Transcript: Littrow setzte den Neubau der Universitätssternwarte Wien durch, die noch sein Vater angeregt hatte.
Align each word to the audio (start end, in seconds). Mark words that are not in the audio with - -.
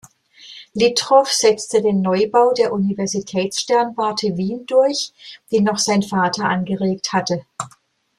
Littrow 0.73 1.25
setzte 1.31 1.79
den 1.79 2.01
Neubau 2.01 2.53
der 2.55 2.73
Universitätssternwarte 2.73 4.35
Wien 4.35 4.65
durch, 4.65 5.13
die 5.51 5.61
noch 5.61 5.77
sein 5.77 6.01
Vater 6.01 6.45
angeregt 6.45 7.13
hatte. 7.13 7.45